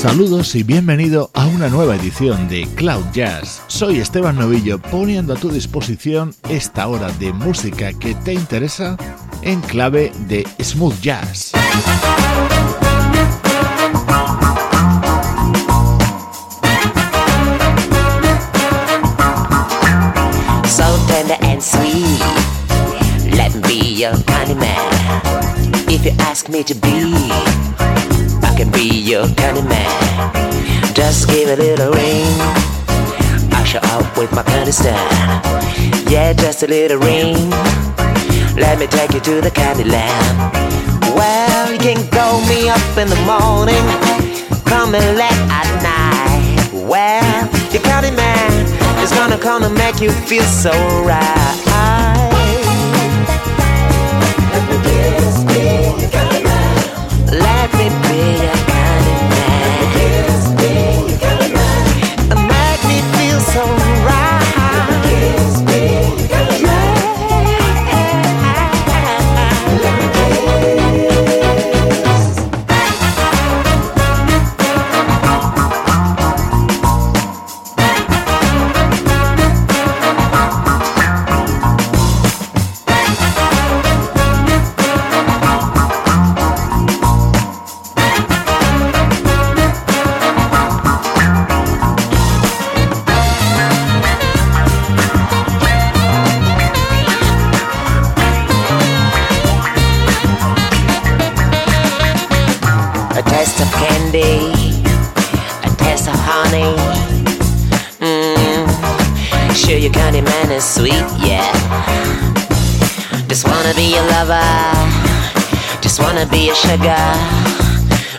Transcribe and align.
Saludos 0.00 0.54
y 0.54 0.62
bienvenido 0.62 1.30
a 1.34 1.44
una 1.44 1.68
nueva 1.68 1.94
edición 1.94 2.48
de 2.48 2.66
Cloud 2.74 3.04
Jazz. 3.12 3.60
Soy 3.66 4.00
Esteban 4.00 4.36
Novillo 4.36 4.80
poniendo 4.80 5.34
a 5.34 5.36
tu 5.36 5.50
disposición 5.50 6.34
esta 6.48 6.88
hora 6.88 7.12
de 7.18 7.34
música 7.34 7.92
que 7.92 8.14
te 8.14 8.32
interesa 8.32 8.96
en 9.42 9.60
clave 9.60 10.10
de 10.20 10.46
smooth 10.62 10.98
jazz. 11.02 11.52
So 20.64 20.96
tender 21.08 21.36
and 21.42 21.62
sweet, 21.62 22.20
let 23.36 23.54
me 23.54 23.60
be 23.68 24.00
your 24.00 24.14
kind 24.24 24.58
man. 24.58 25.20
If 25.90 26.06
you 26.06 26.12
ask 26.20 26.48
me 26.48 26.64
to 26.64 26.74
be, 26.74 27.89
can 28.64 28.72
be 28.72 29.00
your 29.10 29.26
kind 29.40 29.66
man. 29.66 30.92
Just 30.92 31.28
give 31.28 31.48
a 31.48 31.56
little 31.56 31.92
ring. 31.92 32.28
I 33.56 33.64
show 33.64 33.78
up 33.96 34.18
with 34.18 34.30
my 34.32 34.42
of 34.68 34.74
style. 34.74 35.40
Yeah, 36.10 36.34
just 36.34 36.62
a 36.62 36.66
little 36.66 36.98
ring. 36.98 37.36
Let 38.56 38.78
me 38.78 38.86
take 38.86 39.14
you 39.14 39.20
to 39.20 39.40
the 39.40 39.50
candy 39.50 39.84
land. 39.84 40.36
Well, 41.16 41.72
you 41.72 41.78
can 41.78 42.06
call 42.10 42.40
me 42.52 42.68
up 42.68 42.84
in 42.98 43.08
the 43.08 43.20
morning, 43.24 43.84
come 44.66 44.94
and 44.94 45.08
late 45.16 45.42
at 45.60 45.68
night. 45.80 46.84
Well, 46.84 47.48
your 47.72 47.82
candy 47.82 48.14
man 48.14 48.50
is 49.02 49.10
gonna 49.12 49.38
come 49.38 49.62
and 49.62 49.74
make 49.74 50.02
you 50.02 50.10
feel 50.28 50.44
so 50.44 50.72
right. 51.06 51.56
Let 57.32 57.72
me 57.78 58.09
estrellas. 58.20 58.59
Be 116.30 116.46
your 116.46 116.54
sugar. 116.54 117.04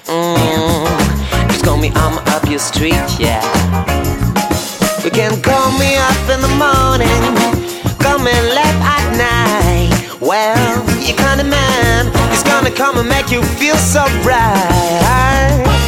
Mmm, 0.05 1.47
just 1.49 1.63
call 1.63 1.77
me, 1.77 1.91
I'm 1.95 2.17
up 2.33 2.49
your 2.49 2.59
street, 2.59 3.05
yeah. 3.19 3.41
You 5.03 5.11
can 5.11 5.41
call 5.41 5.71
me 5.79 5.95
up 5.97 6.29
in 6.29 6.41
the 6.41 6.53
morning, 6.59 7.21
come 7.99 8.27
and 8.27 8.45
left 8.53 8.81
at 8.95 9.05
night. 9.17 10.19
Well, 10.21 11.01
you 11.01 11.13
kind 11.15 11.41
of 11.41 11.47
man 11.47 12.07
is 12.31 12.43
gonna 12.43 12.71
come 12.71 12.97
and 12.97 13.07
make 13.07 13.31
you 13.31 13.41
feel 13.43 13.75
so 13.75 14.03
right. 14.23 15.80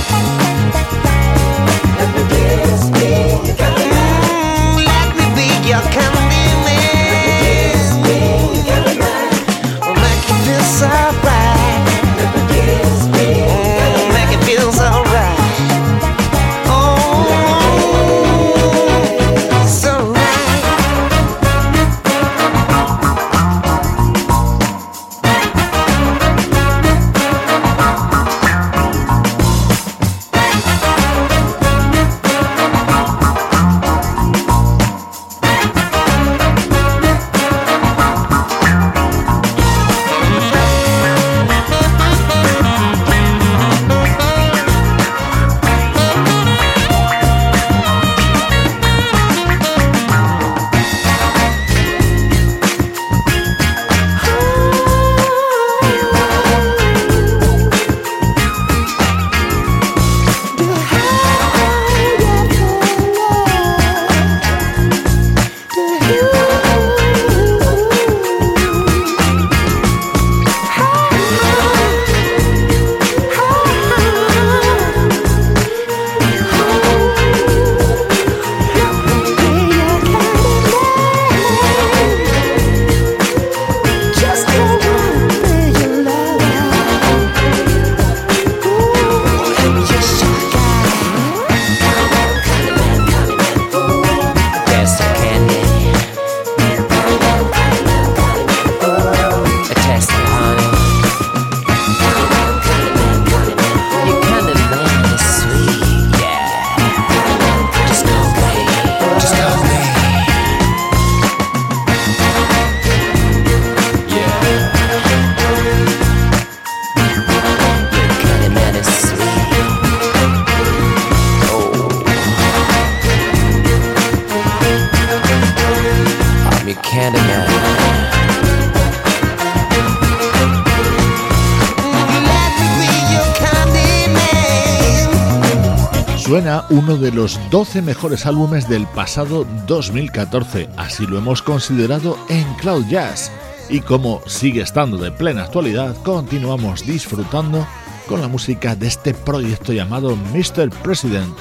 Uno 136.70 136.98
de 136.98 137.12
los 137.12 137.40
12 137.50 137.82
mejores 137.82 138.26
álbumes 138.26 138.68
del 138.68 138.88
pasado 138.88 139.46
2014, 139.68 140.70
así 140.78 141.06
lo 141.06 141.18
hemos 141.18 141.42
considerado 141.42 142.18
en 142.30 142.44
Cloud 142.56 142.86
Jazz. 142.88 143.32
Y 143.70 143.80
como 143.80 144.22
sigue 144.26 144.62
estando 144.62 144.98
de 144.98 145.12
plena 145.12 145.44
actualidad, 145.44 145.96
continuamos 146.04 146.86
disfrutando 146.86 147.66
con 148.08 148.22
la 148.22 148.28
música 148.28 148.76
de 148.76 148.88
este 148.88 149.14
proyecto 149.14 149.74
llamado 149.74 150.16
Mr. 150.16 150.70
President, 150.82 151.36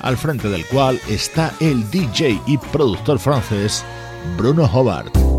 al 0.00 0.16
frente 0.16 0.48
del 0.48 0.66
cual 0.66 1.00
está 1.08 1.52
el 1.60 1.88
DJ 1.90 2.40
y 2.46 2.58
productor 2.58 3.18
francés 3.18 3.84
Bruno 4.36 4.64
Hobart. 4.64 5.29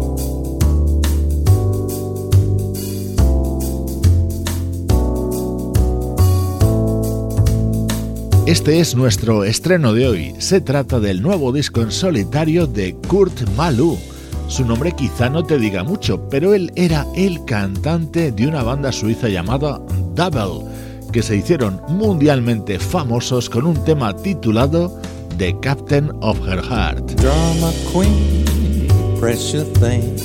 Este 8.47 8.79
es 8.79 8.95
nuestro 8.95 9.43
estreno 9.43 9.93
de 9.93 10.07
hoy. 10.07 10.35
Se 10.39 10.61
trata 10.61 10.99
del 10.99 11.21
nuevo 11.21 11.51
disco 11.51 11.81
en 11.81 11.91
solitario 11.91 12.65
de 12.65 12.95
Kurt 13.07 13.47
Malou. 13.55 13.99
Su 14.47 14.65
nombre 14.65 14.93
quizá 14.93 15.29
no 15.29 15.43
te 15.43 15.59
diga 15.59 15.83
mucho, 15.83 16.27
pero 16.27 16.55
él 16.55 16.71
era 16.75 17.05
el 17.15 17.45
cantante 17.45 18.31
de 18.31 18.47
una 18.47 18.63
banda 18.63 18.91
suiza 18.91 19.29
llamada 19.29 19.79
Double, 20.15 20.65
que 21.11 21.21
se 21.21 21.35
hicieron 21.35 21.81
mundialmente 21.89 22.79
famosos 22.79 23.47
con 23.47 23.67
un 23.67 23.81
tema 23.83 24.15
titulado 24.15 24.99
The 25.37 25.55
Captain 25.61 26.11
of 26.21 26.39
Her 26.39 26.63
Heart. 26.63 27.21
Drama 27.21 27.71
queen, 27.93 28.87
precious 29.19 29.71
thing, 29.73 30.17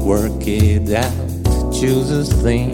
work 0.00 0.44
it 0.44 0.92
out, 0.92 1.72
choose 1.72 2.10
a 2.10 2.24
theme. 2.42 2.72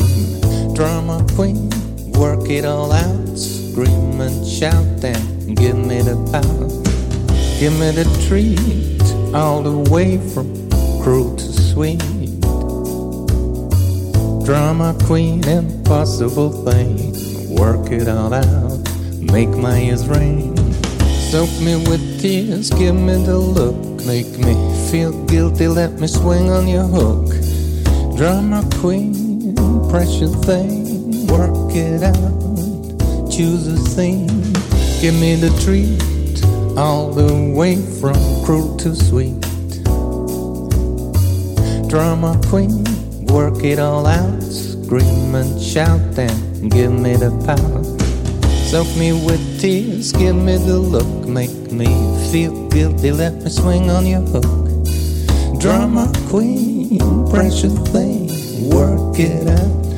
Drama 0.75 1.23
queen, 1.37 1.69
work 2.15 2.49
it 2.49 2.65
all 2.65 2.91
out. 2.91 3.60
Scream 3.71 4.21
and 4.21 4.47
shout 4.47 5.05
and 5.05 5.57
give 5.57 5.77
me 5.77 6.03
the 6.03 6.17
power. 6.33 6.67
Give 7.61 7.73
me 7.79 7.91
the 7.93 8.05
treat 8.27 9.35
all 9.35 9.63
the 9.63 9.91
way 9.91 10.19
from 10.33 10.49
cruel 11.03 11.37
to 11.37 11.45
sweet. 11.45 12.01
Drama 14.45 14.97
queen, 15.07 15.47
impossible 15.47 16.51
thing. 16.65 17.15
Work 17.55 17.93
it 17.93 18.09
all 18.09 18.35
out, 18.35 18.81
make 19.21 19.51
my 19.51 19.79
ears 19.79 20.09
ring. 20.09 20.57
Soak 21.31 21.51
me 21.61 21.77
with 21.77 22.21
tears, 22.21 22.71
give 22.71 22.97
me 22.97 23.25
the 23.25 23.39
look. 23.39 23.77
Make 24.05 24.31
me 24.39 24.55
feel 24.91 25.13
guilty, 25.27 25.69
let 25.69 25.93
me 26.01 26.09
swing 26.09 26.51
on 26.51 26.67
your 26.67 26.87
hook. 26.87 27.29
Drama 28.17 28.69
queen, 28.81 29.55
precious 29.91 30.35
thing, 30.45 31.27
work 31.29 31.75
it 31.77 32.03
out 32.03 32.50
choose 33.41 33.67
a 33.69 33.77
thing. 33.97 34.27
Give 35.01 35.15
me 35.15 35.35
the 35.35 35.49
treat, 35.65 36.45
all 36.77 37.11
the 37.11 37.33
way 37.57 37.77
from 37.99 38.15
cruel 38.45 38.77
to 38.77 38.95
sweet. 38.95 39.41
Drama 41.89 42.39
queen, 42.51 42.85
work 43.33 43.65
it 43.65 43.79
all 43.79 44.05
out. 44.07 44.43
Scream 44.43 45.35
and 45.35 45.59
shout 45.59 46.19
and 46.19 46.71
give 46.71 46.93
me 46.93 47.17
the 47.17 47.33
power. 47.49 47.83
Soak 48.69 48.95
me 48.99 49.13
with 49.13 49.43
tears, 49.59 50.13
give 50.13 50.37
me 50.37 50.59
the 50.59 50.79
look. 50.79 51.27
Make 51.27 51.73
me 51.73 51.89
feel 52.31 52.69
guilty, 52.69 53.11
let 53.11 53.37
me 53.43 53.49
swing 53.49 53.89
on 53.89 54.05
your 54.05 54.21
hook. 54.21 54.69
Drama 55.59 56.13
queen, 56.29 56.99
precious 57.31 57.73
thing, 57.89 58.29
work 58.69 59.19
it 59.19 59.49
out 59.49 59.90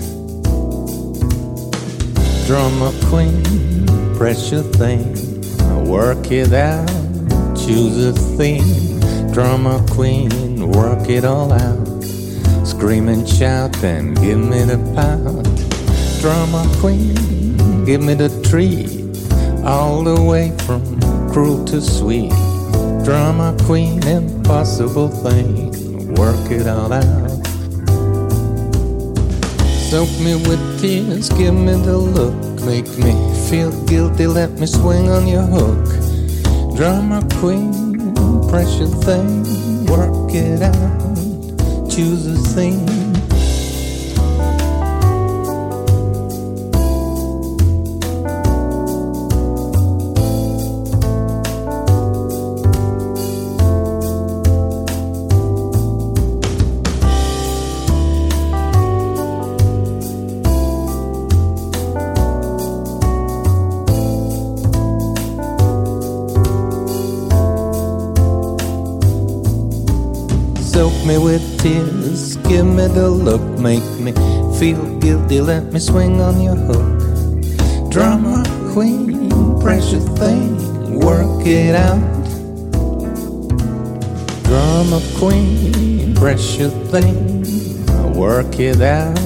drama 2.53 2.93
queen, 3.05 3.87
precious 4.15 4.67
thing. 4.77 5.09
Work 5.87 6.31
it 6.31 6.53
out, 6.53 6.87
choose 7.57 7.97
a 8.05 8.13
theme. 8.37 9.01
Drama 9.33 9.83
queen, 9.91 10.71
work 10.71 11.09
it 11.09 11.25
all 11.25 11.51
out. 11.51 12.05
Scream 12.67 13.09
and 13.09 13.27
shout 13.27 13.83
and 13.83 14.15
give 14.21 14.39
me 14.39 14.65
the 14.65 14.77
pound. 14.95 15.49
Drama 16.21 16.71
queen, 16.79 17.87
give 17.87 18.03
me 18.03 18.13
the 18.13 18.29
treat. 18.47 19.01
All 19.65 20.05
the 20.05 20.23
way 20.23 20.55
from 20.67 21.01
cruel 21.33 21.65
to 21.65 21.81
sweet. 21.81 22.33
Drama 23.03 23.57
queen, 23.63 24.07
impossible 24.07 25.09
thing. 25.09 26.15
Work 26.17 26.51
it 26.51 26.67
all 26.67 26.93
out. 26.93 27.32
Soak 29.93 30.09
me 30.21 30.37
with 30.37 30.81
tears, 30.81 31.29
give 31.29 31.53
me 31.53 31.73
the 31.73 31.99
look. 31.99 32.33
Make 32.65 32.89
me 32.97 33.13
feel 33.51 33.71
guilty, 33.85 34.27
let 34.27 34.53
me 34.53 34.65
swing 34.65 35.11
on 35.11 35.29
your 35.29 35.43
hook. 35.43 35.85
Drama 36.75 37.21
queen, 37.35 38.15
precious 38.49 38.91
thing, 39.05 39.85
work 39.85 40.33
it 40.33 40.63
out. 40.63 41.91
Choose 41.91 42.27
a 42.27 42.37
theme 42.55 43.02
me 71.13 71.19
with 71.19 71.61
tears, 71.61 72.37
give 72.49 72.65
me 72.65 72.87
the 72.87 73.09
look, 73.09 73.43
make 73.59 73.85
me 74.01 74.13
feel 74.59 74.83
guilty, 74.99 75.41
let 75.41 75.73
me 75.73 75.79
swing 75.79 76.21
on 76.21 76.41
your 76.41 76.55
hook. 76.55 77.91
Drama 77.91 78.45
queen, 78.73 79.29
precious 79.61 80.05
thing, 80.19 81.01
work 81.01 81.47
it 81.47 81.75
out. 81.75 82.01
Drama 84.45 85.01
queen, 85.17 86.15
precious 86.15 86.73
thing, 86.91 87.43
work 88.15 88.59
it 88.59 88.81
out. 88.81 89.17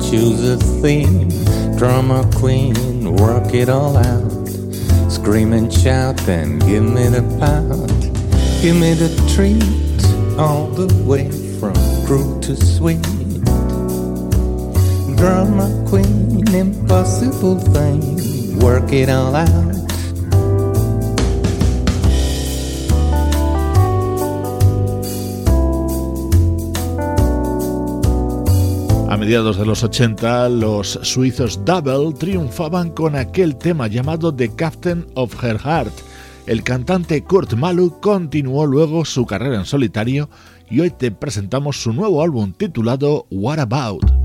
Choose 0.00 0.42
a 0.48 0.56
theme, 0.80 1.28
drama 1.76 2.28
queen, 2.36 2.74
work 3.16 3.52
it 3.52 3.68
all 3.68 3.96
out. 3.96 4.48
Scream 5.10 5.52
and 5.52 5.70
shout 5.72 6.26
and 6.28 6.60
give 6.60 6.84
me 6.84 7.08
the 7.08 7.22
pound, 7.38 7.90
give 8.62 8.76
me 8.76 8.94
the 8.94 9.10
treat 9.34 9.87
all 10.38 10.68
the 10.68 10.86
way 11.04 11.28
from 11.58 11.74
cruel 12.06 12.38
to 12.40 12.54
sweet. 12.54 13.02
Drama 15.16 15.68
queen, 15.88 16.46
impossible 16.54 17.58
thing, 17.74 18.58
work 18.60 18.92
it 18.92 19.10
all 19.10 19.34
out. 19.34 19.48
A 29.10 29.16
mediados 29.16 29.56
de 29.56 29.66
los 29.66 29.82
80, 29.82 30.50
los 30.50 31.00
suizos 31.02 31.64
Double 31.64 32.12
triunfaban 32.16 32.90
con 32.90 33.16
aquel 33.16 33.56
tema 33.56 33.88
llamado 33.88 34.32
The 34.32 34.54
Captain 34.54 35.04
of 35.14 35.34
Her 35.42 35.58
Heart 35.58 36.07
el 36.48 36.62
cantante 36.62 37.22
Kurt 37.24 37.52
Malu 37.54 38.00
continuó 38.00 38.64
luego 38.64 39.04
su 39.04 39.26
carrera 39.26 39.56
en 39.56 39.66
solitario 39.66 40.30
y 40.70 40.80
hoy 40.80 40.90
te 40.90 41.10
presentamos 41.10 41.82
su 41.82 41.92
nuevo 41.92 42.22
álbum 42.22 42.54
titulado 42.54 43.26
What 43.30 43.58
About. 43.58 44.17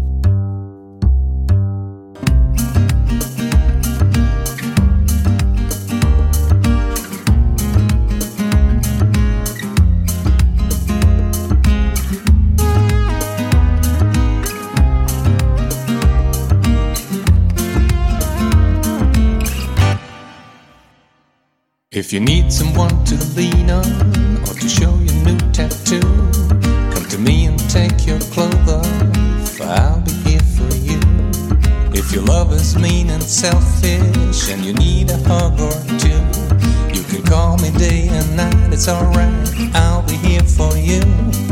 If 21.96 22.12
you 22.12 22.20
need 22.20 22.52
someone 22.52 23.06
to 23.06 23.16
lean 23.36 23.70
on 23.70 23.86
or 24.50 24.56
to 24.56 24.68
show 24.68 24.96
your 24.98 25.14
new 25.24 25.38
tattoo, 25.52 26.02
come 26.92 27.06
to 27.10 27.20
me 27.20 27.46
and 27.46 27.60
take 27.70 28.08
your 28.08 28.20
clothes 28.34 28.68
off. 28.68 29.62
I'll 29.62 30.02
be 30.02 30.12
here 30.28 30.40
for 30.40 30.74
you. 30.78 31.00
If 31.94 32.12
your 32.12 32.24
love 32.24 32.52
is 32.52 32.76
mean 32.76 33.12
and 33.12 33.22
selfish 33.22 34.50
and 34.50 34.66
you 34.66 34.74
need 34.74 35.12
a 35.12 35.18
hug 35.30 35.60
or 35.60 35.72
two, 36.00 36.98
you 36.98 37.04
can 37.04 37.22
call 37.26 37.60
me 37.60 37.70
day 37.78 38.08
and 38.08 38.38
night. 38.38 38.74
It's 38.74 38.88
alright. 38.88 39.76
I'll 39.76 40.02
be 40.02 40.16
here 40.16 40.42
for 40.42 40.76
you. 40.76 41.43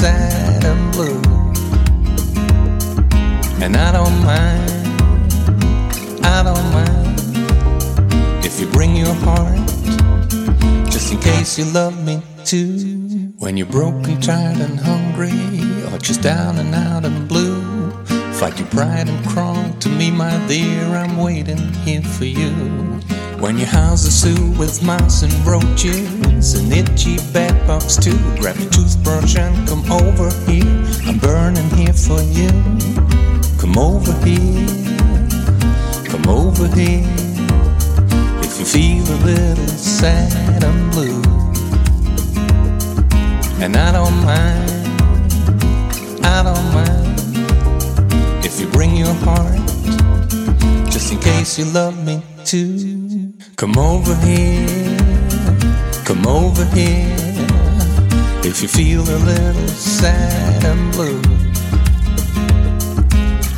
Sad 0.00 0.64
and 0.64 0.92
blue. 0.92 1.20
And 3.62 3.76
I 3.76 3.92
don't 3.92 4.18
mind, 4.24 4.70
I 6.24 6.42
don't 6.42 6.68
mind 6.72 7.20
if 8.42 8.58
you 8.58 8.66
bring 8.68 8.96
your 8.96 9.12
heart, 9.26 9.58
just 10.90 11.12
in 11.12 11.20
case 11.20 11.58
you 11.58 11.66
love 11.66 12.02
me 12.02 12.22
too. 12.46 13.34
When 13.36 13.58
you're 13.58 13.66
broken, 13.66 14.18
tired, 14.22 14.60
and 14.60 14.80
hungry, 14.80 15.36
or 15.92 15.98
just 15.98 16.22
down 16.22 16.56
and 16.56 16.74
out 16.74 17.04
and 17.04 17.28
blue, 17.28 17.90
fight 18.32 18.58
your 18.58 18.68
pride 18.68 19.06
and 19.06 19.26
crawl 19.26 19.70
to 19.80 19.88
me, 19.90 20.10
my 20.10 20.34
dear. 20.48 20.82
I'm 20.94 21.18
waiting 21.18 21.74
here 21.84 22.02
for 22.02 22.24
you. 22.24 22.89
When 23.40 23.56
your 23.56 23.68
house 23.68 24.04
is 24.04 24.22
filled 24.22 24.58
with 24.58 24.82
mice 24.82 25.22
and 25.22 25.32
roaches, 25.46 26.52
an 26.54 26.70
itchy 26.72 27.16
bedbugs 27.32 27.96
too, 27.96 28.18
grab 28.38 28.56
your 28.58 28.68
toothbrush 28.70 29.36
and 29.36 29.66
come 29.66 29.90
over 29.90 30.30
here. 30.46 30.84
I'm 31.06 31.18
burning 31.18 31.68
here 31.70 31.94
for 31.94 32.20
you. 32.20 32.50
Come 33.58 33.78
over 33.78 34.12
here, 34.26 34.68
come 36.04 36.28
over 36.28 36.68
here. 36.76 37.02
If 38.44 38.58
you 38.58 38.66
feel 38.66 39.04
a 39.04 39.18
little 39.24 39.68
sad 39.68 40.62
and 40.62 40.92
blue, 40.92 41.22
and 43.64 43.74
I 43.74 43.90
don't 43.92 44.22
mind, 44.22 44.70
I 46.26 46.42
don't 46.42 46.74
mind 46.74 48.44
if 48.44 48.60
you 48.60 48.66
bring 48.68 48.96
your 48.96 49.14
heart, 49.24 49.56
just 50.90 51.10
in 51.10 51.18
case 51.20 51.58
you 51.58 51.64
love 51.64 51.96
me 52.04 52.22
too. 52.44 52.99
Come 53.60 53.76
over 53.76 54.14
here, 54.24 54.96
come 56.06 56.26
over 56.26 56.64
here. 56.74 57.14
If 58.42 58.62
you 58.62 58.68
feel 58.68 59.02
a 59.02 59.18
little 59.18 59.68
sad 59.68 60.64
and 60.64 60.90
blue, 60.92 61.20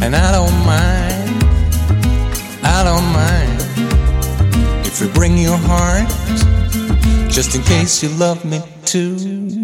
and 0.04 0.16
I 0.16 0.32
don't 0.32 0.66
mind, 0.66 1.44
I 2.64 2.82
don't 2.82 3.12
mind 3.12 3.60
if 4.84 5.00
you 5.00 5.06
bring 5.10 5.38
your 5.38 5.56
heart, 5.56 6.08
just 7.30 7.54
in 7.54 7.62
case 7.62 8.02
you 8.02 8.08
love 8.08 8.44
me 8.44 8.60
too. 8.84 9.61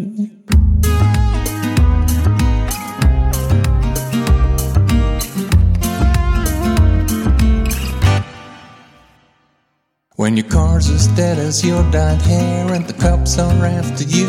When 10.29 10.37
your 10.37 10.47
car's 10.49 10.91
as 10.91 11.07
dead 11.17 11.39
as 11.39 11.65
your 11.65 11.83
dyed 11.91 12.21
hair 12.21 12.75
and 12.75 12.87
the 12.87 12.93
cops 12.93 13.39
are 13.39 13.65
after 13.65 14.05
you, 14.05 14.29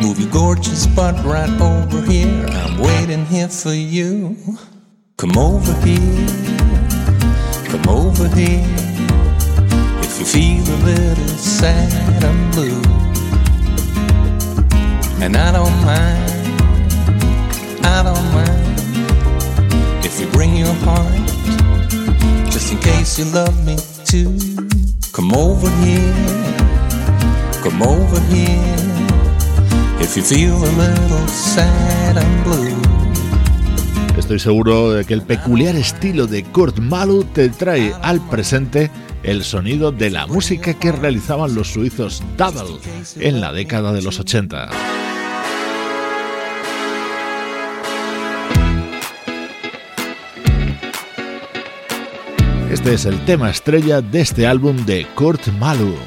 move 0.00 0.20
your 0.20 0.30
gorgeous 0.30 0.86
butt 0.86 1.16
right 1.24 1.50
over 1.60 2.00
here. 2.02 2.46
I'm 2.46 2.78
waiting 2.78 3.26
here 3.26 3.48
for 3.48 3.72
you. 3.72 4.36
Come 5.16 5.36
over 5.36 5.74
here, 5.84 6.28
come 7.66 7.88
over 7.88 8.28
here. 8.28 8.62
If 9.98 10.20
you 10.20 10.26
feel 10.26 10.62
a 10.62 10.78
little 10.86 11.28
sad 11.36 12.22
and 12.22 12.54
blue, 12.54 12.80
and 15.20 15.36
I 15.36 15.50
don't 15.50 15.78
mind, 15.84 16.62
I 17.84 18.04
don't 18.04 18.32
mind 18.32 20.06
if 20.06 20.20
you 20.20 20.28
bring 20.28 20.54
your 20.54 20.72
heart, 20.86 21.26
just 22.52 22.70
in 22.70 22.78
case 22.78 23.18
you 23.18 23.24
love 23.24 23.66
me 23.66 23.76
too. 24.04 24.38
Come 25.12 25.34
over 25.34 25.68
here, 25.84 26.14
come 27.64 27.82
over 27.82 28.20
here. 28.28 28.76
If 30.00 30.16
you 30.16 30.22
feel 30.22 30.54
a 30.54 30.70
little 30.78 31.26
sad 31.26 32.16
and 32.16 32.44
blue. 32.44 32.76
Estoy 34.16 34.38
seguro 34.38 34.92
de 34.92 35.04
que 35.04 35.14
el 35.14 35.22
peculiar 35.22 35.74
estilo 35.74 36.28
de 36.28 36.44
Kurt 36.44 36.78
Malu 36.78 37.24
te 37.24 37.48
trae 37.48 37.92
al 38.02 38.20
presente 38.28 38.90
el 39.24 39.42
sonido 39.42 39.90
de 39.90 40.10
la 40.10 40.28
música 40.28 40.74
que 40.74 40.92
realizaban 40.92 41.56
los 41.56 41.72
suizos 41.72 42.22
Double 42.36 42.78
en 43.16 43.40
la 43.40 43.52
década 43.52 43.92
de 43.92 44.02
los 44.02 44.20
80. 44.20 44.99
Este 52.80 52.94
es 52.94 53.04
el 53.04 53.22
tema 53.26 53.50
estrella 53.50 54.00
de 54.00 54.22
este 54.22 54.46
álbum 54.46 54.74
de 54.86 55.06
Kurt 55.14 55.48
Malu. 55.58 55.98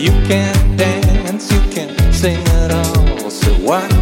You 0.00 0.12
can 0.26 0.78
dance, 0.78 1.52
you 1.52 1.60
can 1.72 1.94
sing 2.10 2.40
it 2.40 2.72
all, 2.72 3.28
so 3.28 3.52
what? 3.56 3.99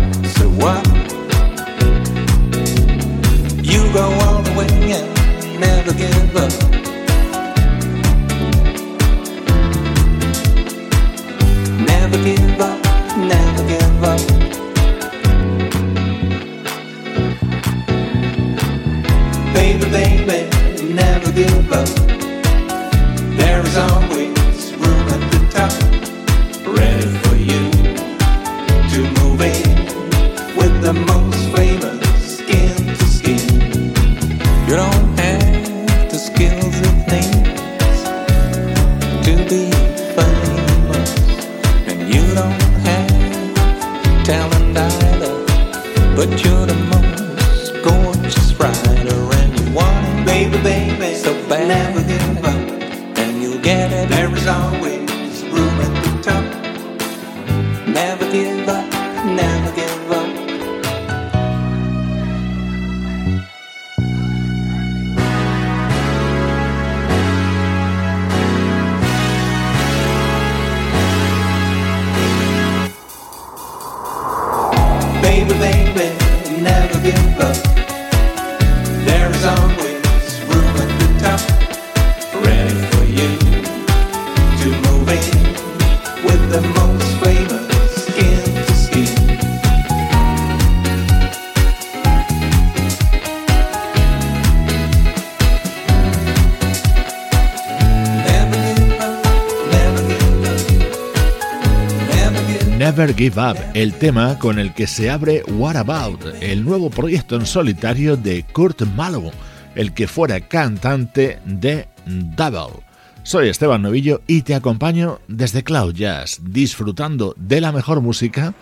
Give 103.16 103.40
Up, 103.40 103.56
el 103.74 103.94
tema 103.94 104.38
con 104.38 104.58
el 104.58 104.74
que 104.74 104.86
se 104.86 105.10
abre 105.10 105.42
What 105.46 105.76
About, 105.76 106.20
el 106.40 106.64
nuevo 106.64 106.90
proyecto 106.90 107.36
en 107.36 107.46
solitario 107.46 108.16
de 108.16 108.44
Kurt 108.52 108.82
Mallow, 108.82 109.30
el 109.74 109.92
que 109.92 110.08
fuera 110.08 110.40
cantante 110.40 111.38
de 111.44 111.88
Double. 112.06 112.82
Soy 113.22 113.48
Esteban 113.48 113.82
Novillo 113.82 114.22
y 114.26 114.42
te 114.42 114.54
acompaño 114.54 115.20
desde 115.28 115.62
Cloud 115.62 115.94
Jazz, 115.94 116.40
disfrutando 116.42 117.34
de 117.36 117.60
la 117.60 117.72
mejor 117.72 118.00
música 118.00 118.54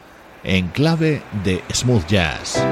en 0.45 0.69
clave 0.69 1.23
de 1.45 1.63
smooth 1.73 2.07
jazz. 2.07 2.63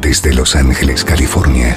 Desde 0.00 0.34
Los 0.34 0.56
Ángeles, 0.56 1.04
California. 1.04 1.76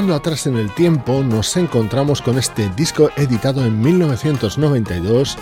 Viajando 0.00 0.16
atrás 0.16 0.46
en 0.46 0.56
el 0.56 0.74
tiempo, 0.74 1.22
nos 1.22 1.58
encontramos 1.58 2.22
con 2.22 2.38
este 2.38 2.70
disco 2.70 3.10
editado 3.18 3.66
en 3.66 3.82
1992 3.82 5.36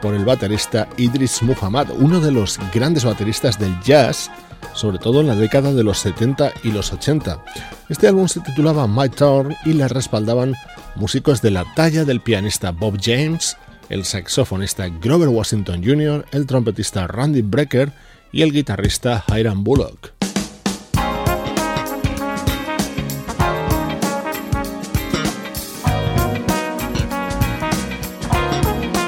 por 0.00 0.14
el 0.14 0.24
baterista 0.24 0.88
Idris 0.96 1.42
Muhammad, 1.42 1.88
uno 1.98 2.20
de 2.20 2.30
los 2.30 2.60
grandes 2.72 3.04
bateristas 3.04 3.58
del 3.58 3.76
jazz, 3.80 4.30
sobre 4.72 4.98
todo 4.98 5.20
en 5.20 5.26
la 5.26 5.34
década 5.34 5.72
de 5.72 5.82
los 5.82 5.98
70 5.98 6.52
y 6.62 6.70
los 6.70 6.92
80. 6.92 7.42
Este 7.88 8.06
álbum 8.06 8.28
se 8.28 8.38
titulaba 8.38 8.86
My 8.86 9.08
Turn 9.08 9.56
y 9.64 9.72
le 9.72 9.88
respaldaban 9.88 10.54
músicos 10.94 11.42
de 11.42 11.50
la 11.50 11.64
talla 11.74 12.04
del 12.04 12.20
pianista 12.20 12.70
Bob 12.70 13.00
James, 13.02 13.56
el 13.88 14.04
saxofonista 14.04 14.86
Grover 14.90 15.28
Washington 15.28 15.82
Jr., 15.84 16.24
el 16.30 16.46
trompetista 16.46 17.08
Randy 17.08 17.42
Brecker 17.42 17.90
y 18.30 18.42
el 18.42 18.52
guitarrista 18.52 19.24
Hiram 19.26 19.64
Bullock. 19.64 20.12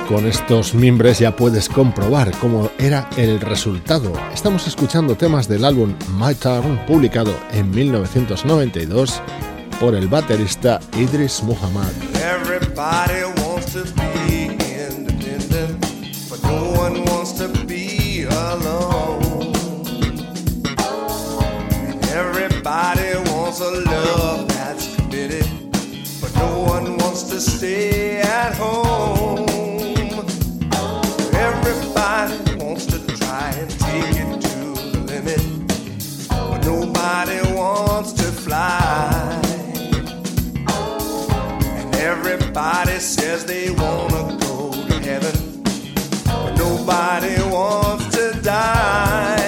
Con 0.08 0.24
estos 0.24 0.72
mimbres 0.72 1.18
ya 1.18 1.34
puedes 1.34 1.68
comprobar 1.68 2.30
cómo 2.38 2.70
era 2.78 3.10
el 3.16 3.40
resultado. 3.40 4.12
Estamos 4.32 4.68
escuchando 4.68 5.16
temas 5.16 5.48
del 5.48 5.64
álbum 5.64 5.96
My 6.16 6.32
Turn, 6.32 6.78
publicado 6.86 7.34
en 7.52 7.68
1992 7.72 9.20
por 9.80 9.96
el 9.96 10.06
baterista 10.06 10.78
Idris 10.96 11.42
Muhammad. 11.42 11.90
Everybody 12.14 13.24
wants 13.42 13.72
to 13.72 13.82
be 13.96 14.44
independent, 14.44 15.84
but 16.30 16.40
no 16.44 16.70
one 16.80 17.02
wants 17.06 17.32
to 17.38 17.48
be 17.66 18.26
alone. 18.30 19.52
Everybody 22.14 23.16
wants 23.32 23.60
a 23.60 23.70
love 23.70 24.46
that's 24.46 24.94
committed, 24.94 25.46
but 26.20 26.32
no 26.36 26.60
one 26.60 26.96
wants 26.98 27.24
to 27.24 27.40
stay 27.40 28.20
at 28.20 28.54
home. 28.54 29.75
Everybody 31.76 32.64
wants 32.64 32.86
to 32.86 32.98
try 33.18 33.50
and 33.50 33.70
take 33.70 34.16
it 34.16 34.40
to 34.40 34.58
the 34.92 35.00
limit, 35.12 35.42
but 36.28 36.64
nobody 36.64 37.40
wants 37.54 38.12
to 38.14 38.24
fly. 38.24 39.42
And 41.78 41.94
everybody 41.96 42.98
says 42.98 43.44
they 43.44 43.70
wanna 43.70 44.38
go 44.40 44.72
to 44.88 45.00
heaven, 45.00 45.62
but 46.24 46.54
nobody 46.56 47.36
wants 47.50 48.08
to 48.16 48.40
die. 48.42 49.45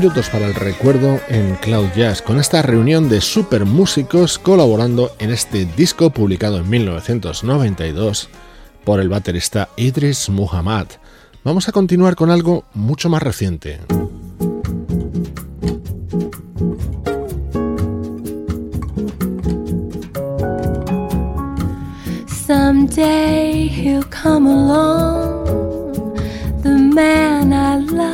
Minutos 0.00 0.30
para 0.30 0.46
el 0.46 0.54
recuerdo 0.54 1.20
en 1.28 1.56
Cloud 1.56 1.90
Jazz, 1.94 2.22
con 2.22 2.40
esta 2.40 2.62
reunión 2.62 3.10
de 3.10 3.20
super 3.20 3.66
músicos 3.66 4.38
colaborando 4.38 5.14
en 5.18 5.30
este 5.30 5.66
disco 5.66 6.08
publicado 6.08 6.56
en 6.56 6.70
1992 6.70 8.30
por 8.82 8.98
el 9.00 9.10
baterista 9.10 9.68
Idris 9.76 10.30
Muhammad. 10.30 10.86
Vamos 11.44 11.68
a 11.68 11.72
continuar 11.72 12.16
con 12.16 12.30
algo 12.30 12.64
mucho 12.72 13.10
más 13.10 13.22
reciente. 13.22 13.78
Someday 22.46 23.68
he'll 23.68 24.02
come 24.04 24.48
along, 24.48 26.14
the 26.62 26.70
man 26.70 27.52
I 27.52 27.84
love, 27.92 28.09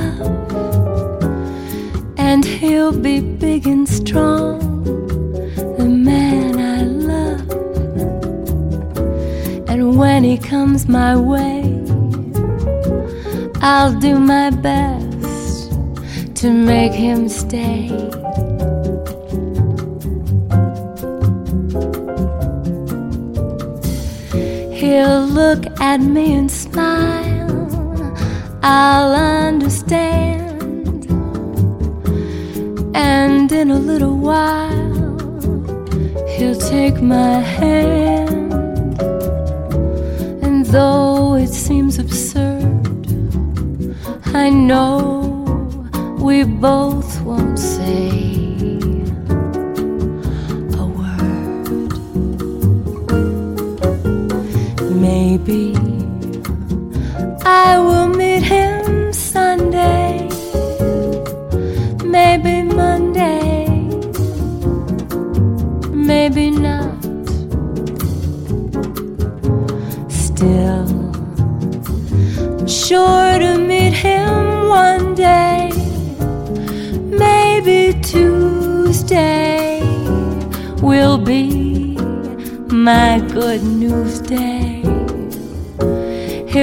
and 2.37 2.44
he'll 2.44 2.92
be 2.92 3.18
big 3.18 3.66
and 3.66 3.88
strong, 3.88 4.59
the 5.79 5.87
man 5.87 6.59
I 6.61 6.83
love. 6.83 7.51
And 9.70 9.96
when 9.99 10.22
he 10.22 10.37
comes 10.37 10.87
my 10.87 11.16
way, 11.16 11.62
I'll 13.62 13.99
do 13.99 14.18
my 14.18 14.51
best 14.51 15.72
to 16.40 16.53
make 16.53 16.92
him 16.92 17.31
stay. 17.31 17.88
He'll 24.79 25.27
look 25.40 25.64
at 25.81 26.01
me 26.03 26.35
and 26.35 26.51
smile. 26.51 27.72
I'll 28.62 29.14
understand. 29.14 30.36
And 33.08 33.52
in 33.52 33.70
a 33.70 33.78
little 33.78 34.16
while, 34.16 34.96
he'll 36.34 36.60
take 36.76 37.00
my 37.00 37.38
hand. 37.38 38.52
And 40.44 40.66
though 40.66 41.36
it 41.36 41.52
seems 41.66 42.00
absurd, 42.00 42.84
I 44.34 44.50
know 44.50 44.88
we 46.18 46.42
both 46.42 47.20
won't 47.22 47.58
say. 47.58 48.08
A 50.82 50.86
word. 50.98 51.92
Maybe 55.06 55.75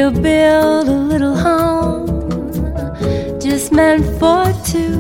He'll 0.04 0.12
build 0.12 0.90
a 0.90 1.00
little 1.12 1.34
home 1.34 2.08
just 3.40 3.72
meant 3.72 4.04
for 4.20 4.44
two, 4.66 5.00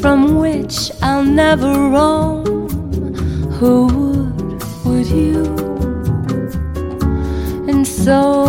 from 0.00 0.34
which 0.34 0.90
I'll 1.00 1.22
never 1.22 1.68
roam. 1.68 2.68
Who 3.52 3.86
would, 3.86 4.62
would 4.84 5.06
you? 5.06 5.44
And 7.68 7.86
so, 7.86 8.39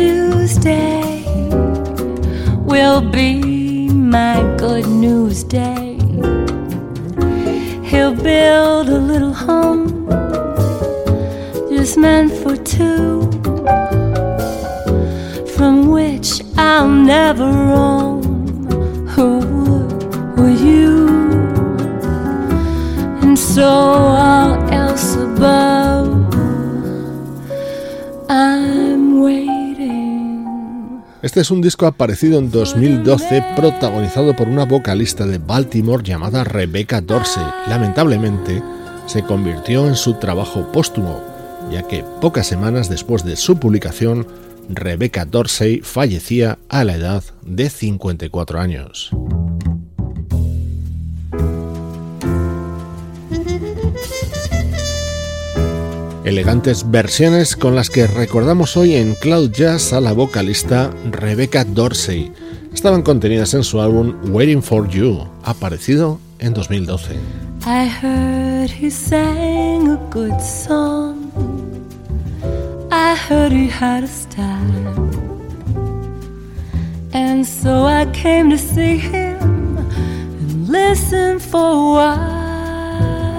Tuesday 0.00 1.22
will 2.70 3.02
be 3.02 3.90
my 3.90 4.36
good 4.56 4.86
news 4.86 5.44
day. 5.44 5.98
He'll 7.84 8.14
build 8.14 8.88
a 8.88 9.00
little 9.10 9.34
home 9.34 10.08
just 11.68 11.98
meant 11.98 12.32
for 12.32 12.56
two, 12.56 13.30
from 15.54 15.90
which 15.90 16.40
I'll 16.56 16.88
never 16.88 17.44
roam. 17.44 17.99
Este 31.30 31.42
es 31.42 31.52
un 31.52 31.60
disco 31.60 31.86
aparecido 31.86 32.40
en 32.40 32.50
2012 32.50 33.44
protagonizado 33.54 34.34
por 34.34 34.48
una 34.48 34.64
vocalista 34.64 35.24
de 35.26 35.38
Baltimore 35.38 36.02
llamada 36.02 36.42
Rebecca 36.42 37.00
Dorsey. 37.00 37.44
Lamentablemente, 37.68 38.60
se 39.06 39.22
convirtió 39.22 39.86
en 39.86 39.94
su 39.94 40.14
trabajo 40.14 40.72
póstumo, 40.72 41.22
ya 41.70 41.86
que 41.86 42.04
pocas 42.20 42.48
semanas 42.48 42.88
después 42.88 43.24
de 43.24 43.36
su 43.36 43.60
publicación, 43.60 44.26
Rebecca 44.68 45.24
Dorsey 45.24 45.82
fallecía 45.82 46.58
a 46.68 46.82
la 46.82 46.96
edad 46.96 47.22
de 47.42 47.70
54 47.70 48.58
años. 48.58 49.12
Elegantes 56.24 56.90
versiones 56.90 57.56
con 57.56 57.74
las 57.74 57.90
que 57.90 58.06
recordamos 58.06 58.76
hoy 58.76 58.94
en 58.94 59.14
Cloud 59.14 59.50
Jazz 59.52 59.92
a 59.92 60.00
la 60.00 60.12
vocalista 60.12 60.90
Rebecca 61.10 61.64
Dorsey. 61.64 62.32
Estaban 62.72 63.02
contenidas 63.02 63.54
en 63.54 63.64
su 63.64 63.80
álbum 63.80 64.14
Waiting 64.32 64.62
for 64.62 64.88
You, 64.88 65.26
aparecido 65.42 66.18
en 66.38 66.54
2012. 66.54 67.16
I 67.66 67.88
heard 67.88 68.70
he 68.70 68.90
sang 68.90 69.88
a 69.88 69.96
good 70.10 70.38
song. 70.40 71.30
heard 73.30 73.52
he 73.52 73.68
had 73.68 74.02
a 74.02 74.08
style. 74.08 75.08
And 77.12 77.46
so 77.46 77.84
I 77.84 78.06
came 78.12 78.50
to 78.50 78.58
see 78.58 78.96
him 78.98 79.78
and 79.78 80.68
listen 80.68 81.38
for 81.38 81.70
a 81.70 81.92
while. 81.94 83.29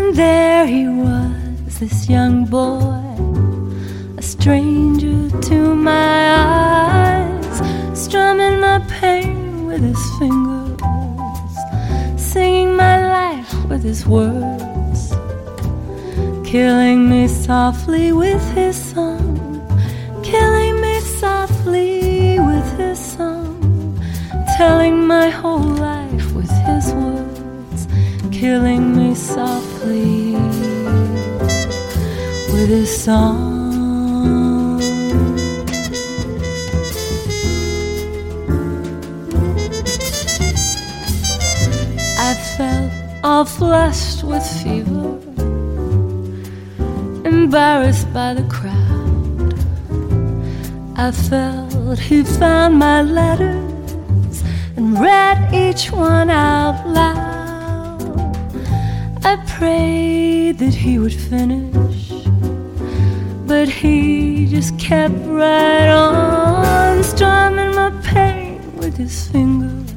And 0.00 0.14
there 0.16 0.66
he 0.66 0.88
was, 0.88 1.78
this 1.78 2.08
young 2.08 2.46
boy, 2.46 3.04
a 4.16 4.22
stranger 4.22 5.28
to 5.48 5.74
my 5.74 6.16
eyes, 6.36 7.56
strumming 7.92 8.60
my 8.60 8.78
pain 8.88 9.66
with 9.66 9.82
his 9.82 10.02
fingers, 10.18 11.54
singing 12.16 12.74
my 12.76 12.96
life 13.18 13.52
with 13.68 13.82
his 13.82 14.06
words, 14.06 15.12
killing 16.48 17.10
me 17.10 17.28
softly 17.28 18.10
with 18.10 18.44
his 18.54 18.76
song, 18.92 19.28
killing 20.22 20.80
me 20.80 20.98
softly 21.00 22.40
with 22.40 22.68
his 22.78 22.98
song, 22.98 24.00
telling 24.56 25.06
my 25.06 25.28
whole 25.28 25.74
life 25.92 26.32
with 26.32 26.50
his 26.68 26.90
words, 26.94 27.19
killing 28.40 28.96
me 28.96 29.14
softly 29.14 30.32
with 32.50 32.70
his 32.70 32.90
song. 33.04 34.80
I 42.18 42.32
felt 42.56 42.90
all 43.22 43.44
flushed 43.44 44.24
with 44.24 44.46
fever, 44.62 45.18
embarrassed 47.26 48.10
by 48.14 48.32
the 48.32 48.46
crowd. 48.48 49.52
I 50.96 51.12
felt 51.12 51.98
he 51.98 52.22
found 52.22 52.78
my 52.78 53.02
letters 53.02 54.42
and 54.78 54.98
read 54.98 55.52
each 55.52 55.92
one 55.92 56.30
out 56.30 56.88
loud. 56.88 57.09
Prayed 59.60 60.58
that 60.58 60.74
he 60.74 60.98
would 60.98 61.12
finish, 61.12 62.02
but 63.46 63.68
he 63.68 64.46
just 64.46 64.78
kept 64.78 65.14
right 65.26 65.88
on, 65.88 67.04
strumming 67.04 67.74
my 67.74 67.90
pain 68.02 68.58
with 68.78 68.96
his 68.96 69.28
fingers 69.28 69.90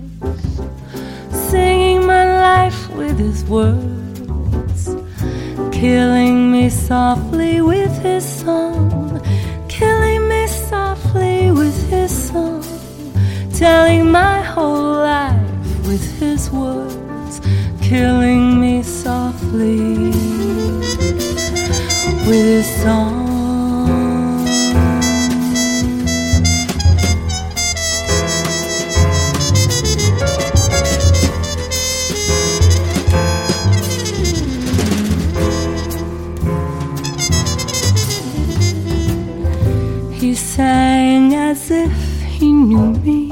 singing 1.53 2.03
my 2.07 2.25
life 2.49 2.89
with 2.97 3.19
his 3.19 3.45
words, 3.45 4.81
killing 5.71 6.51
me 6.51 6.67
softly 6.67 7.61
with 7.61 7.95
his 8.01 8.25
song, 8.25 9.21
killing 9.69 10.27
me 10.27 10.47
softly 10.47 11.51
with 11.51 11.77
his 11.91 12.11
song, 12.29 12.63
telling 13.53 14.09
my 14.09 14.41
whole 14.41 14.93
life 15.15 15.87
with 15.87 16.05
his 16.19 16.49
words, 16.49 17.39
killing 17.89 18.32
with 22.33 22.65
song. 22.65 23.29
He 40.11 40.33
sang 40.33 41.35
as 41.35 41.69
if 41.69 41.91
he 42.21 42.51
knew 42.51 42.93
me 43.05 43.31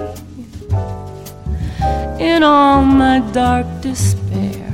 in 2.20 2.43
all 2.43 2.84
my 2.84 3.20
dark 3.34 3.66
despair. 3.82 4.68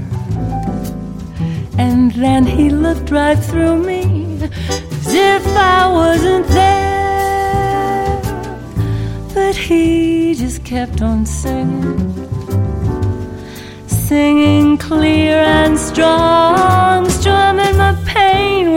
And 1.77 2.11
then 2.11 2.45
he 2.45 2.69
looked 2.69 3.09
right 3.11 3.39
through 3.39 3.76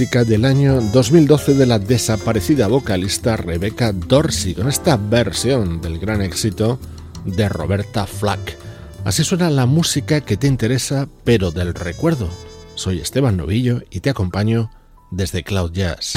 Del 0.00 0.46
año 0.46 0.80
2012 0.80 1.52
de 1.52 1.66
la 1.66 1.78
desaparecida 1.78 2.68
vocalista 2.68 3.36
Rebecca 3.36 3.92
Dorsey, 3.92 4.54
con 4.54 4.66
esta 4.66 4.96
versión 4.96 5.82
del 5.82 5.98
gran 5.98 6.22
éxito 6.22 6.78
de 7.26 7.50
Roberta 7.50 8.06
Flack. 8.06 8.56
Así 9.04 9.24
suena 9.24 9.50
la 9.50 9.66
música 9.66 10.22
que 10.22 10.38
te 10.38 10.46
interesa, 10.46 11.06
pero 11.24 11.50
del 11.50 11.74
recuerdo. 11.74 12.30
Soy 12.76 12.98
Esteban 12.98 13.36
Novillo 13.36 13.82
y 13.90 14.00
te 14.00 14.08
acompaño 14.08 14.70
desde 15.10 15.44
Cloud 15.44 15.72
Jazz. 15.72 16.14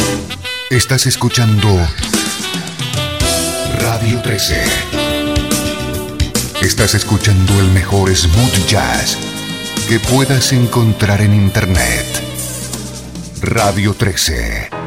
Estás 0.69 1.05
escuchando 1.05 1.67
Radio 3.81 4.21
13. 4.21 4.63
Estás 6.61 6.95
escuchando 6.95 7.59
el 7.59 7.67
mejor 7.71 8.15
smooth 8.15 8.65
jazz 8.65 9.17
que 9.89 9.99
puedas 9.99 10.53
encontrar 10.53 11.19
en 11.19 11.33
Internet. 11.33 12.32
Radio 13.45 13.93
13. 13.93 14.82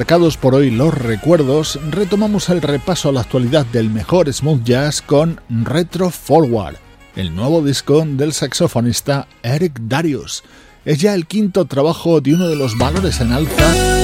Aparcados 0.00 0.38
por 0.38 0.54
hoy 0.54 0.70
los 0.70 0.94
recuerdos, 0.94 1.78
retomamos 1.90 2.48
el 2.48 2.62
repaso 2.62 3.10
a 3.10 3.12
la 3.12 3.20
actualidad 3.20 3.66
del 3.66 3.90
mejor 3.90 4.32
smooth 4.32 4.64
jazz 4.64 5.02
con 5.02 5.38
Retro 5.50 6.08
Forward, 6.08 6.76
el 7.16 7.34
nuevo 7.34 7.62
disco 7.62 8.02
del 8.06 8.32
saxofonista 8.32 9.28
Eric 9.42 9.78
Darius. 9.78 10.42
Es 10.86 11.02
ya 11.02 11.14
el 11.14 11.26
quinto 11.26 11.66
trabajo 11.66 12.22
de 12.22 12.32
uno 12.32 12.48
de 12.48 12.56
los 12.56 12.78
valores 12.78 13.20
en 13.20 13.32
alza 13.32 13.99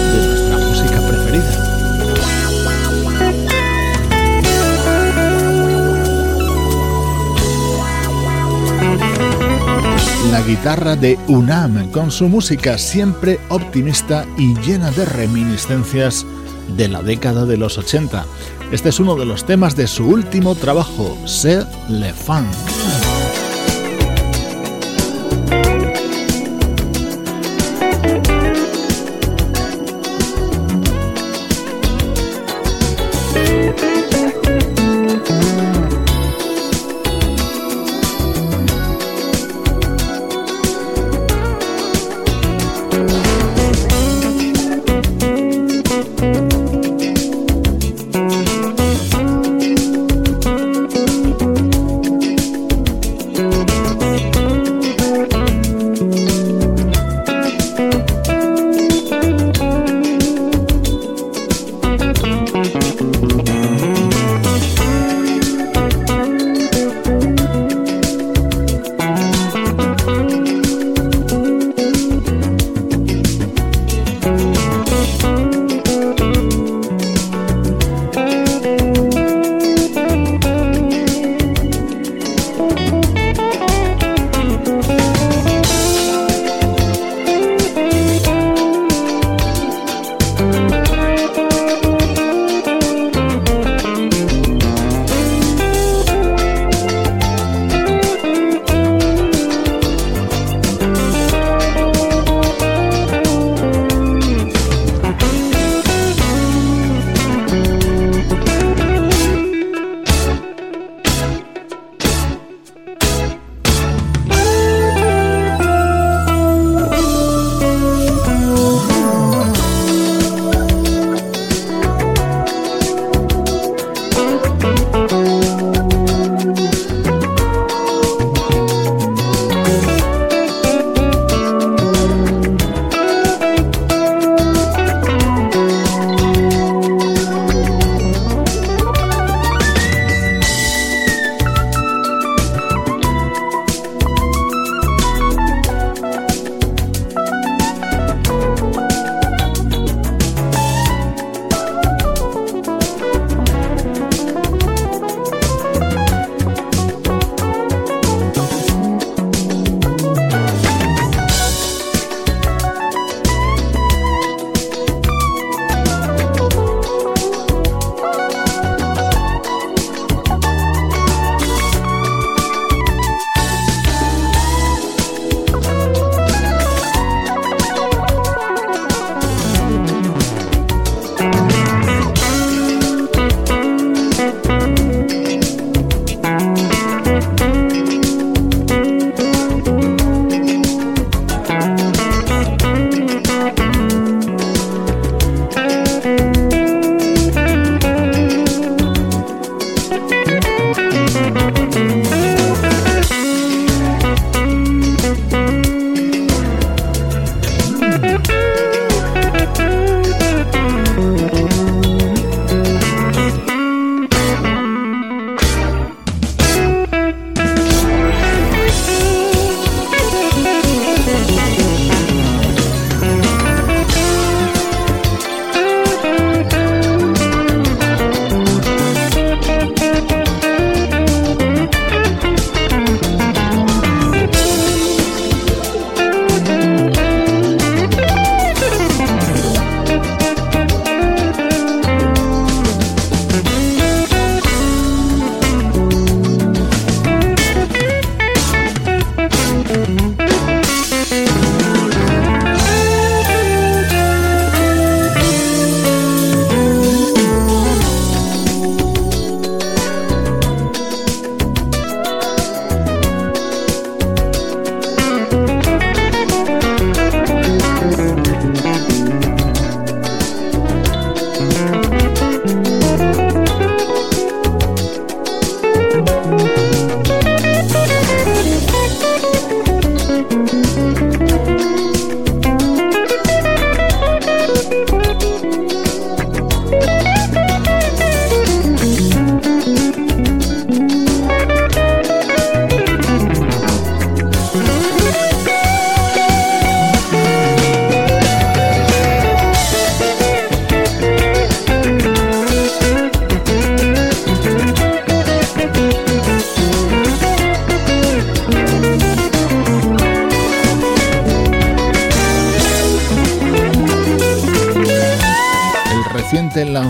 la 10.30 10.40
guitarra 10.42 10.96
de 10.96 11.18
Unam 11.28 11.90
con 11.90 12.10
su 12.10 12.28
música 12.28 12.78
siempre 12.78 13.38
optimista 13.48 14.26
y 14.36 14.54
llena 14.60 14.90
de 14.90 15.04
reminiscencias 15.04 16.26
de 16.76 16.88
la 16.88 17.02
década 17.02 17.44
de 17.44 17.56
los 17.56 17.78
80. 17.78 18.26
Este 18.72 18.88
es 18.88 18.98
uno 18.98 19.14
de 19.16 19.26
los 19.26 19.44
temas 19.44 19.76
de 19.76 19.86
su 19.86 20.06
último 20.06 20.54
trabajo, 20.54 21.16
Se 21.26 21.64
Le 21.88 22.12
Funk. 22.12 23.05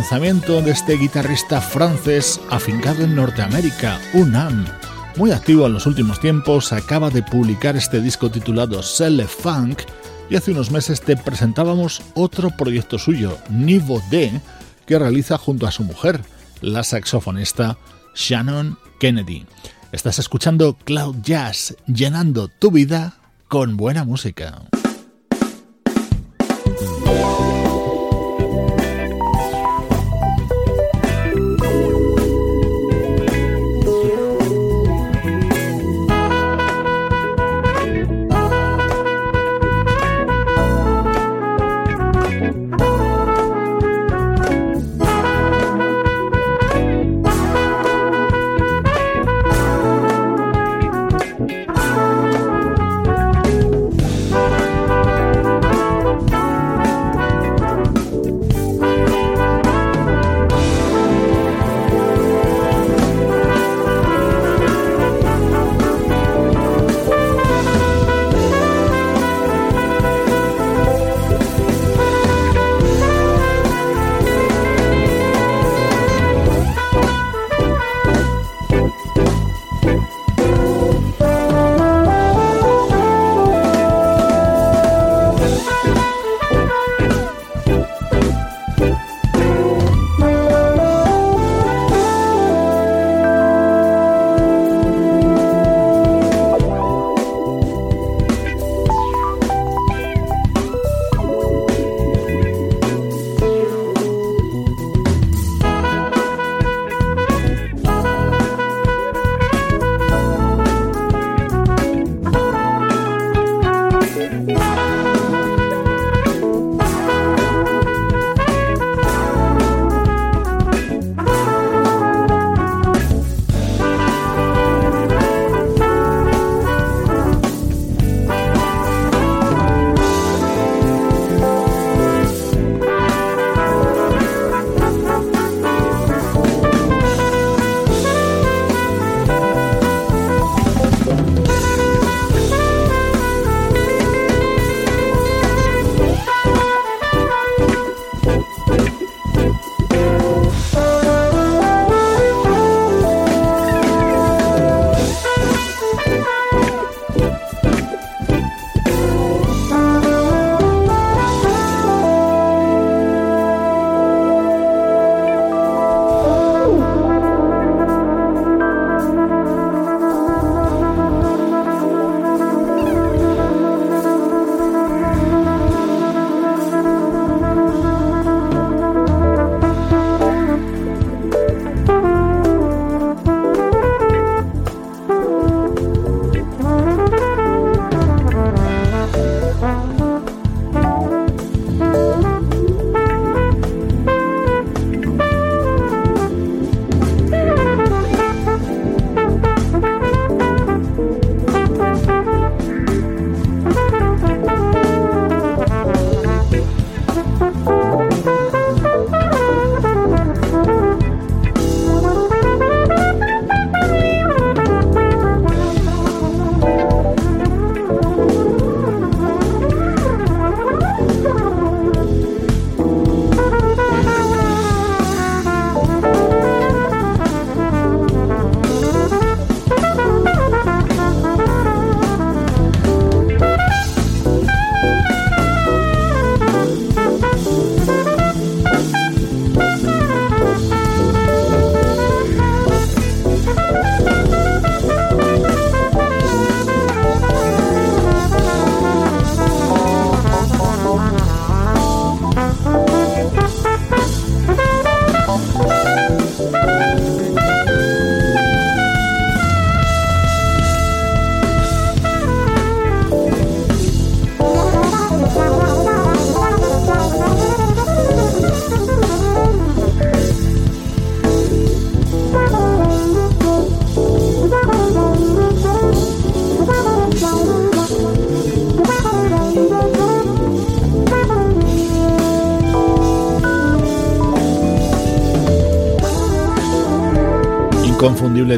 Lanzamiento 0.08 0.62
de 0.62 0.70
este 0.70 0.96
guitarrista 0.96 1.60
francés 1.60 2.40
afincado 2.48 3.02
en 3.02 3.16
Norteamérica, 3.16 4.00
Unam. 4.14 4.64
Muy 5.16 5.32
activo 5.32 5.66
en 5.66 5.72
los 5.72 5.84
últimos 5.84 6.20
tiempos, 6.20 6.72
acaba 6.72 7.10
de 7.10 7.24
publicar 7.24 7.76
este 7.76 8.00
disco 8.00 8.30
titulado 8.30 8.84
Celle 8.84 9.26
Funk 9.26 9.80
y 10.30 10.36
hace 10.36 10.52
unos 10.52 10.70
meses 10.70 11.00
te 11.00 11.16
presentábamos 11.16 12.02
otro 12.14 12.50
proyecto 12.50 13.00
suyo, 13.00 13.36
Niveau 13.50 14.00
D, 14.08 14.40
que 14.86 14.96
realiza 14.96 15.38
junto 15.38 15.66
a 15.66 15.72
su 15.72 15.82
mujer, 15.82 16.20
la 16.60 16.84
saxofonista 16.84 17.76
Shannon 18.14 18.78
Kennedy. 19.00 19.44
Estás 19.90 20.20
escuchando 20.20 20.76
Cloud 20.84 21.16
Jazz, 21.24 21.74
llenando 21.88 22.46
tu 22.46 22.70
vida 22.70 23.14
con 23.48 23.76
buena 23.76 24.04
música. 24.04 24.68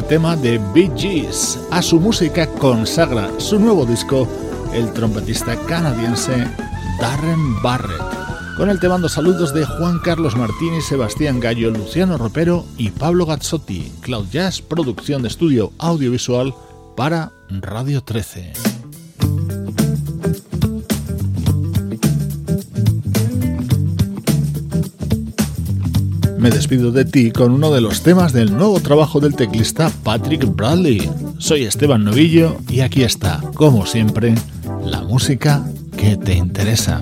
Tema 0.07 0.35
de 0.35 0.59
Bee. 0.73 1.29
A 1.71 1.81
su 1.81 1.99
música 1.99 2.47
consagra 2.47 3.29
su 3.37 3.59
nuevo 3.59 3.85
disco 3.85 4.27
el 4.73 4.91
trompetista 4.93 5.55
canadiense 5.67 6.47
Darren 6.99 7.61
Barrett. 7.61 8.01
Con 8.57 8.69
el 8.69 8.79
te 8.79 8.89
mando 8.89 9.07
saludos 9.07 9.53
de 9.53 9.65
Juan 9.65 9.99
Carlos 9.99 10.35
Martínez, 10.35 10.85
Sebastián 10.85 11.39
Gallo, 11.39 11.69
Luciano 11.71 12.17
Ropero 12.17 12.65
y 12.77 12.89
Pablo 12.89 13.25
Gazzotti. 13.25 13.91
Cloud 14.01 14.27
Jazz, 14.31 14.61
producción 14.61 15.21
de 15.21 15.27
estudio 15.27 15.71
audiovisual 15.77 16.53
para 16.95 17.31
Radio 17.49 18.01
13. 18.01 18.53
Despido 26.59 26.91
de 26.91 27.05
ti 27.05 27.31
con 27.31 27.53
uno 27.53 27.71
de 27.71 27.79
los 27.79 28.03
temas 28.03 28.33
del 28.33 28.51
nuevo 28.51 28.81
trabajo 28.81 29.21
del 29.21 29.33
teclista 29.33 29.89
Patrick 30.03 30.45
Bradley. 30.45 31.09
Soy 31.37 31.63
Esteban 31.63 32.03
Novillo 32.03 32.57
y 32.67 32.81
aquí 32.81 33.03
está, 33.03 33.39
como 33.53 33.85
siempre, 33.85 34.35
la 34.83 35.01
música 35.01 35.63
que 35.95 36.17
te 36.17 36.33
interesa. 36.33 37.01